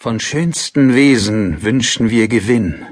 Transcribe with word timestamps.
Von 0.00 0.20
schönsten 0.20 0.94
Wesen 0.94 1.64
wünschen 1.64 2.08
wir 2.08 2.28
Gewinn. 2.28 2.86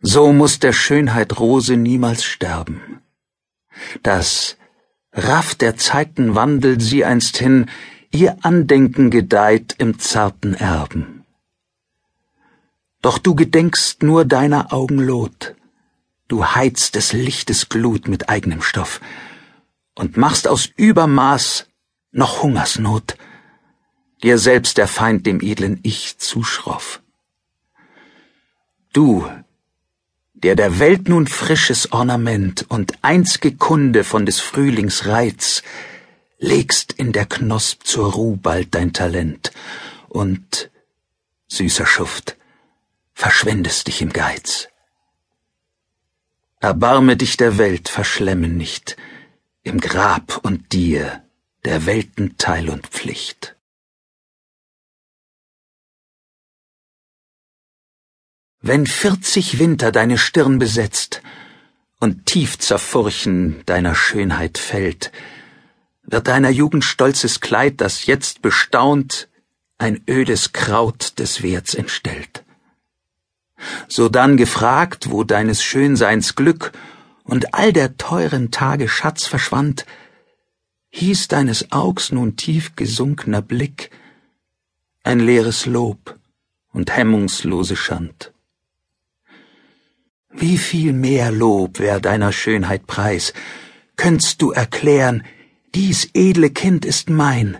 So 0.00 0.32
muss 0.32 0.60
der 0.60 0.72
Schönheit 0.72 1.40
Rose 1.40 1.76
niemals 1.76 2.22
sterben. 2.22 3.00
Das 4.04 4.56
rafft 5.12 5.62
der 5.62 5.76
Zeiten 5.76 6.36
Wandel 6.36 6.80
sie 6.80 7.04
einst 7.04 7.38
hin, 7.38 7.68
ihr 8.12 8.36
Andenken 8.42 9.10
gedeiht 9.10 9.74
im 9.78 9.98
zarten 9.98 10.54
Erben. 10.54 11.24
Doch 13.02 13.18
du 13.18 13.34
gedenkst 13.34 14.04
nur 14.04 14.24
deiner 14.24 14.72
Augen 14.72 15.00
Lot, 15.00 15.56
du 16.28 16.44
heizt 16.46 16.94
des 16.94 17.12
Lichtes 17.12 17.68
Glut 17.68 18.06
mit 18.06 18.28
eignem 18.28 18.62
Stoff 18.62 19.00
und 19.96 20.16
machst 20.16 20.46
aus 20.46 20.66
Übermaß 20.66 21.66
noch 22.12 22.44
Hungersnot 22.44 23.16
dir 24.22 24.38
selbst 24.38 24.78
der 24.78 24.88
Feind 24.88 25.26
dem 25.26 25.40
edlen 25.40 25.80
Ich 25.82 26.18
zu 26.18 26.42
schroff. 26.42 27.00
Du, 28.92 29.30
der 30.34 30.56
der 30.56 30.78
Welt 30.78 31.08
nun 31.08 31.26
frisches 31.26 31.92
Ornament 31.92 32.66
und 32.68 32.92
einzge 33.02 33.54
Kunde 33.54 34.04
von 34.04 34.26
des 34.26 34.40
Frühlings 34.40 35.06
Reiz, 35.06 35.62
legst 36.38 36.92
in 36.92 37.12
der 37.12 37.26
Knosp 37.26 37.84
zur 37.84 38.12
Ruh 38.12 38.36
bald 38.36 38.74
dein 38.74 38.92
Talent 38.92 39.52
und, 40.08 40.70
süßer 41.48 41.86
Schuft, 41.86 42.36
verschwendest 43.12 43.86
dich 43.86 44.00
im 44.00 44.12
Geiz. 44.12 44.68
Erbarme 46.58 47.16
dich 47.16 47.36
der 47.36 47.58
Welt, 47.58 47.88
verschlemme 47.88 48.48
nicht, 48.48 48.96
im 49.62 49.80
Grab 49.80 50.40
und 50.42 50.72
dir 50.72 51.22
der 51.64 51.86
Welten 51.86 52.38
Teil 52.38 52.70
und 52.70 52.86
Pflicht. 52.86 53.56
Wenn 58.62 58.86
vierzig 58.86 59.58
Winter 59.58 59.90
deine 59.90 60.18
Stirn 60.18 60.58
besetzt 60.58 61.22
und 61.98 62.26
tief 62.26 62.58
zerfurchen 62.58 63.62
deiner 63.64 63.94
Schönheit 63.94 64.58
fällt, 64.58 65.12
wird 66.02 66.28
deiner 66.28 66.50
Jugend 66.50 66.84
stolzes 66.84 67.40
Kleid, 67.40 67.80
das 67.80 68.04
jetzt 68.04 68.42
bestaunt, 68.42 69.28
ein 69.78 70.02
ödes 70.06 70.52
Kraut 70.52 71.18
des 71.18 71.42
Werts 71.42 71.74
entstellt. 71.74 72.44
Sodann 73.88 74.36
gefragt, 74.36 75.10
wo 75.10 75.24
deines 75.24 75.62
Schönseins 75.62 76.34
Glück 76.34 76.72
und 77.24 77.54
all 77.54 77.72
der 77.72 77.96
teuren 77.96 78.50
Tage 78.50 78.90
Schatz 78.90 79.26
verschwand, 79.26 79.86
hieß 80.90 81.28
deines 81.28 81.72
Augs 81.72 82.12
nun 82.12 82.36
tief 82.36 82.76
gesunkener 82.76 83.40
Blick 83.40 83.90
ein 85.02 85.18
leeres 85.18 85.64
Lob 85.64 86.18
und 86.72 86.94
hemmungslose 86.94 87.76
Schand. 87.76 88.32
Wie 90.40 90.56
viel 90.56 90.94
mehr 90.94 91.30
Lob 91.30 91.78
wär 91.78 92.00
deiner 92.00 92.32
Schönheit 92.32 92.86
Preis, 92.86 93.34
könntst 93.96 94.40
du 94.40 94.52
erklären, 94.52 95.22
dies 95.74 96.08
edle 96.14 96.48
Kind 96.48 96.86
ist 96.86 97.10
mein, 97.10 97.58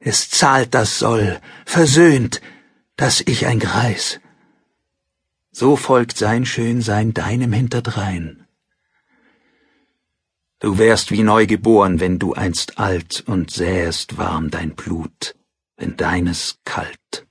es 0.00 0.28
zahlt 0.28 0.74
das 0.74 0.98
Soll, 0.98 1.40
versöhnt, 1.64 2.42
dass 2.96 3.20
ich 3.20 3.46
ein 3.46 3.60
Greis. 3.60 4.20
So 5.52 5.76
folgt 5.76 6.18
sein 6.18 6.44
Schönsein 6.44 7.14
deinem 7.14 7.52
hinterdrein. 7.52 8.44
Du 10.58 10.78
wärst 10.78 11.12
wie 11.12 11.22
neu 11.22 11.46
geboren, 11.46 12.00
wenn 12.00 12.18
du 12.18 12.34
einst 12.34 12.78
alt 12.78 13.22
und 13.26 13.52
sähest 13.52 14.18
warm 14.18 14.50
dein 14.50 14.74
Blut, 14.74 15.36
wenn 15.76 15.96
deines 15.96 16.58
kalt. 16.64 17.23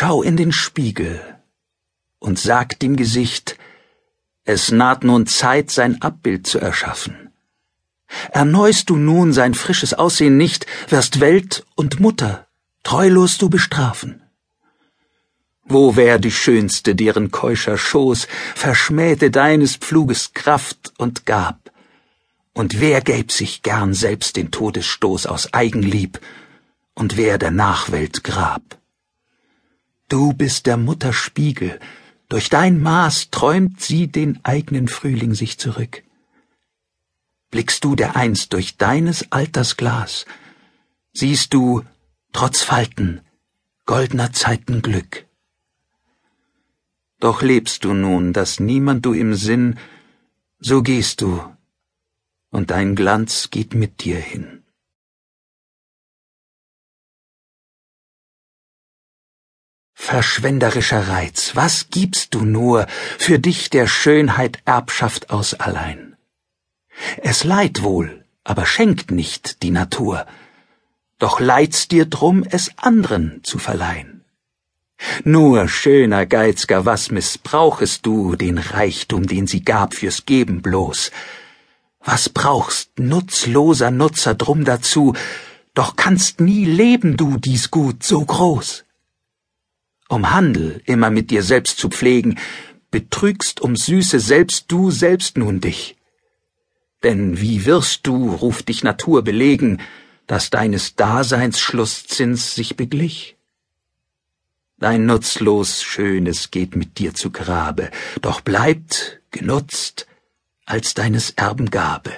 Schau 0.00 0.22
in 0.22 0.36
den 0.36 0.52
Spiegel 0.52 1.20
und 2.20 2.38
sag 2.38 2.78
dem 2.78 2.94
Gesicht, 2.94 3.58
es 4.44 4.70
naht 4.70 5.02
nun 5.02 5.26
Zeit, 5.26 5.72
sein 5.72 6.00
Abbild 6.02 6.46
zu 6.46 6.60
erschaffen. 6.60 7.32
Erneust 8.30 8.90
du 8.90 8.96
nun 8.96 9.32
sein 9.32 9.54
frisches 9.54 9.94
Aussehen 9.94 10.36
nicht, 10.36 10.66
wirst 10.88 11.18
Welt 11.18 11.66
und 11.74 11.98
Mutter 11.98 12.46
treulos 12.84 13.38
du 13.38 13.50
bestrafen. 13.50 14.22
Wo 15.64 15.96
wär 15.96 16.20
die 16.20 16.30
Schönste, 16.30 16.94
deren 16.94 17.32
keuscher 17.32 17.76
Schoß 17.76 18.28
verschmähte 18.54 19.32
deines 19.32 19.74
Pfluges 19.74 20.32
Kraft 20.32 20.92
und 20.98 21.26
gab? 21.26 21.72
Und 22.52 22.78
wer 22.78 23.00
gäb 23.00 23.32
sich 23.32 23.62
gern 23.62 23.94
selbst 23.94 24.36
den 24.36 24.52
Todesstoß 24.52 25.26
aus 25.26 25.52
Eigenlieb? 25.52 26.20
Und 26.94 27.16
wer 27.16 27.36
der 27.36 27.50
Nachwelt 27.50 28.22
Grab? 28.22 28.77
Du 30.08 30.32
bist 30.32 30.64
der 30.66 30.78
Mutter 30.78 31.12
Spiegel, 31.12 31.78
durch 32.30 32.48
dein 32.48 32.80
Maß 32.80 33.30
träumt 33.30 33.80
sie 33.82 34.06
den 34.06 34.42
eignen 34.42 34.88
Frühling 34.88 35.34
sich 35.34 35.58
zurück. 35.58 36.02
Blickst 37.50 37.84
du 37.84 37.94
dereinst 37.94 38.54
durch 38.54 38.78
deines 38.78 39.32
Alters 39.32 39.76
Glas, 39.76 40.24
siehst 41.12 41.52
du, 41.52 41.84
trotz 42.32 42.62
Falten, 42.62 43.20
goldener 43.84 44.32
Zeiten 44.32 44.80
Glück. 44.80 45.26
Doch 47.20 47.42
lebst 47.42 47.84
du 47.84 47.92
nun, 47.92 48.32
dass 48.32 48.60
niemand 48.60 49.04
du 49.04 49.12
im 49.12 49.34
Sinn, 49.34 49.78
so 50.58 50.82
gehst 50.82 51.20
du, 51.20 51.42
und 52.50 52.70
dein 52.70 52.94
Glanz 52.94 53.50
geht 53.50 53.74
mit 53.74 54.04
dir 54.04 54.18
hin. 54.18 54.57
Verschwenderischer 60.10 61.06
Reiz, 61.06 61.50
was 61.52 61.90
gibst 61.90 62.32
du 62.32 62.40
nur 62.40 62.86
für 63.18 63.38
dich 63.38 63.68
der 63.68 63.86
Schönheit 63.86 64.58
Erbschaft 64.64 65.28
aus 65.28 65.52
allein? 65.52 66.16
Es 67.18 67.44
leiht 67.44 67.82
wohl, 67.82 68.24
aber 68.42 68.64
schenkt 68.64 69.10
nicht 69.10 69.62
die 69.62 69.70
Natur, 69.70 70.26
doch 71.18 71.40
leid's 71.40 71.88
dir 71.88 72.06
drum, 72.06 72.42
es 72.48 72.70
anderen 72.78 73.44
zu 73.44 73.58
verleihen. 73.58 74.24
Nur, 75.24 75.68
schöner 75.68 76.24
Geizger, 76.24 76.86
was 76.86 77.10
missbrauchest 77.10 78.06
du 78.06 78.34
den 78.34 78.56
Reichtum, 78.56 79.26
den 79.26 79.46
sie 79.46 79.62
gab 79.62 79.92
fürs 79.92 80.24
Geben 80.24 80.62
bloß? 80.62 81.10
Was 82.00 82.30
brauchst, 82.30 82.98
nutzloser 82.98 83.90
Nutzer 83.90 84.34
drum 84.34 84.64
dazu, 84.64 85.12
doch 85.74 85.96
kannst 85.96 86.40
nie 86.40 86.64
leben 86.64 87.18
du 87.18 87.36
dies 87.36 87.70
Gut 87.70 88.02
so 88.02 88.24
groß? 88.24 88.86
Um 90.08 90.30
Handel 90.30 90.82
immer 90.86 91.10
mit 91.10 91.30
dir 91.30 91.42
selbst 91.42 91.78
zu 91.78 91.88
pflegen, 91.88 92.38
betrügst 92.90 93.60
um 93.60 93.76
Süße 93.76 94.18
selbst 94.20 94.66
du 94.68 94.90
selbst 94.90 95.36
nun 95.36 95.60
dich. 95.60 95.96
Denn 97.02 97.40
wie 97.40 97.64
wirst 97.66 98.06
du, 98.06 98.30
ruft 98.32 98.68
dich 98.68 98.82
Natur 98.82 99.22
belegen, 99.22 99.80
dass 100.26 100.50
deines 100.50 100.96
Daseins 100.96 101.60
Schlusszins 101.60 102.54
sich 102.54 102.76
beglich? 102.76 103.36
Dein 104.78 105.06
nutzlos 105.06 105.82
Schönes 105.82 106.50
geht 106.50 106.76
mit 106.76 106.98
dir 106.98 107.14
zu 107.14 107.30
Grabe, 107.30 107.90
doch 108.22 108.40
bleibt 108.40 109.20
genutzt 109.30 110.06
als 110.64 110.94
deines 110.94 111.30
Erben 111.30 111.70
Gabe. 111.70 112.12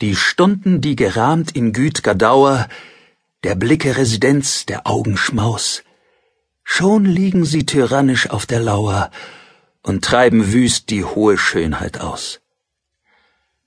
Die 0.00 0.14
Stunden, 0.14 0.80
die 0.80 0.94
gerahmt 0.94 1.56
in 1.56 1.72
güt'ger 1.72 2.14
Dauer, 2.14 2.68
der 3.42 3.56
Blicke 3.56 3.96
Residenz, 3.96 4.64
der 4.64 4.86
Augen 4.86 5.16
Schmaus, 5.16 5.82
schon 6.62 7.04
liegen 7.04 7.44
sie 7.44 7.66
tyrannisch 7.66 8.30
auf 8.30 8.46
der 8.46 8.60
Lauer 8.60 9.10
und 9.82 10.04
treiben 10.04 10.52
wüst 10.52 10.90
die 10.90 11.04
hohe 11.04 11.36
Schönheit 11.36 12.00
aus. 12.00 12.40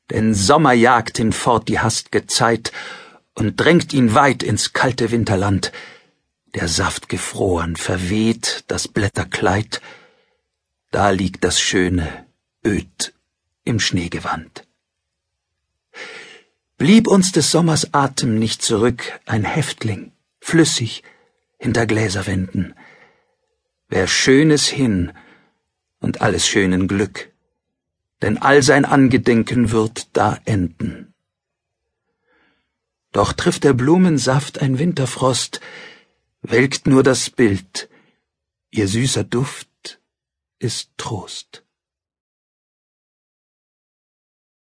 Denn 0.10 0.34
Sommer 0.34 0.72
jagt 0.72 1.18
hinfort 1.18 1.68
die 1.68 1.80
hastge 1.80 2.28
Zeit 2.28 2.72
und 3.34 3.60
drängt 3.60 3.92
ihn 3.92 4.14
weit 4.14 4.42
ins 4.42 4.72
kalte 4.72 5.12
Winterland, 5.12 5.74
der 6.56 6.70
Saft 6.70 7.10
gefroren, 7.10 7.76
verweht 7.76 8.64
das 8.68 8.88
Blätterkleid, 8.88 9.82
da 10.92 11.10
liegt 11.10 11.44
das 11.44 11.60
Schöne, 11.60 12.26
öd 12.66 13.14
im 13.66 13.82
Schneegewand. 13.82 14.66
Blieb 16.82 17.08
uns 17.08 17.32
des 17.32 17.52
Sommers 17.52 17.94
Atem 17.94 18.40
nicht 18.40 18.64
zurück, 18.64 19.20
ein 19.28 19.44
Häftling, 19.44 20.14
flüssig, 20.40 21.04
hinter 21.60 21.86
Gläserwänden. 21.86 22.74
Wär 23.88 24.08
Schönes 24.08 24.66
hin 24.66 25.14
und 26.00 26.22
alles 26.22 26.48
schönen 26.48 26.88
Glück, 26.88 27.32
denn 28.24 28.40
all 28.40 28.64
sein 28.64 28.86
Angedenken 28.86 29.70
wird 29.70 30.08
da 30.14 30.40
enden. 30.46 31.14
Doch 33.12 33.34
trifft 33.34 33.64
der 33.64 33.74
Blumensaft 33.74 34.60
ein 34.64 34.80
Winterfrost, 34.80 35.62
welkt 36.42 36.88
nur 36.88 37.04
das 37.04 37.30
Bild, 37.30 37.90
ihr 38.72 38.88
süßer 38.88 39.24
Duft 39.24 40.00
ist 40.58 40.90
Trost. 40.98 41.64